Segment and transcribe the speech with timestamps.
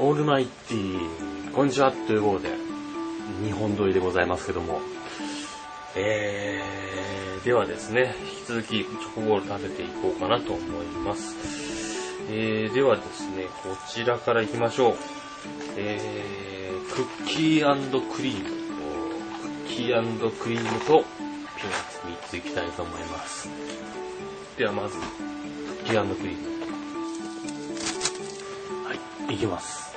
[0.00, 2.50] オールマイティー、こんにちはということで、
[3.44, 4.80] 日本撮りでございますけども、
[5.96, 11.34] えー、ではですね、引き続きチョコボール食べていこうかなと思います。
[12.30, 14.94] えー、ではですね、こちらから行きましょう。
[15.76, 21.02] えー、クッキークリーム、クッキークリームと
[21.56, 23.50] ピーナッツ3ついきたいと思います。
[24.56, 26.48] ではまず、クッキークリーム。
[28.86, 28.94] は
[29.28, 29.87] い、いきます。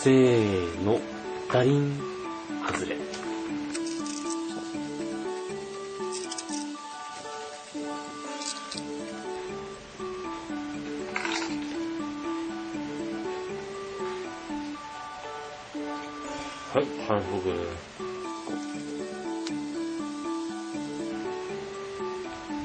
[0.00, 1.00] せーの、
[1.52, 1.98] ダリン、
[2.64, 2.96] 外れ。
[16.72, 17.50] はい、反復。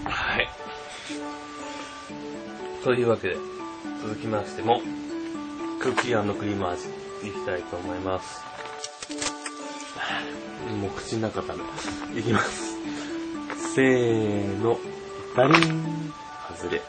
[0.05, 0.48] はい。
[2.84, 3.38] というわけで、
[4.04, 4.81] 続きましても、
[5.79, 8.41] クッキークリーム味、いきたいと思います。
[10.79, 11.60] もう口の中食
[12.13, 12.74] べ、いきます。
[13.76, 14.77] せーの、
[15.35, 16.13] ダリン、
[16.55, 16.82] 外れ。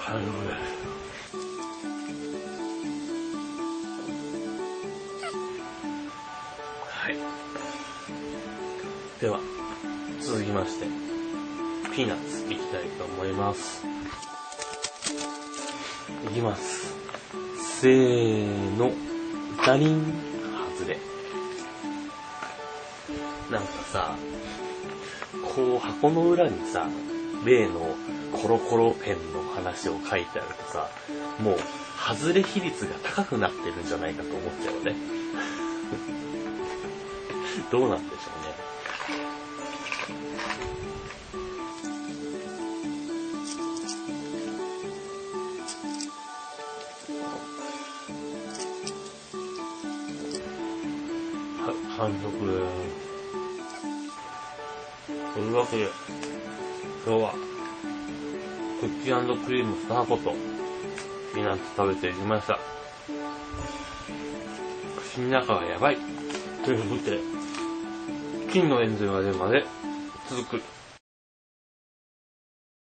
[0.00, 0.50] 反復。
[6.88, 7.16] はい。
[9.20, 9.40] では、
[10.20, 11.11] 続きまして、
[11.92, 13.84] ピーナッツいきたいと思います。
[16.24, 16.94] いきます。
[17.80, 18.92] せーの、
[19.66, 20.14] ダリン、
[20.78, 20.96] 外れ。
[23.50, 24.16] なんかさ、
[25.54, 26.88] こう箱の裏にさ、
[27.44, 27.94] 例の
[28.40, 30.88] コロコロペンの話を書いてあるとさ、
[31.40, 31.58] もう、
[31.98, 34.96] 外れ比率が高くなってるんじゃないかと思っちゃうね。
[37.70, 39.41] どうなんでしょうね。
[51.98, 52.62] 監督。
[55.34, 55.88] というわけで、
[57.06, 57.34] 今日は、
[58.80, 60.32] クッキークリーム2箱と、
[61.34, 62.58] ピーナッツ食べていきました。
[65.00, 65.98] 口の中がやばい。
[66.64, 67.18] ということで、
[68.50, 69.64] 金のエンゼルが出るまで
[70.28, 70.81] 続く。